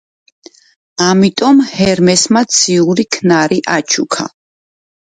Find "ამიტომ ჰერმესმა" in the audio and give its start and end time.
1.09-2.45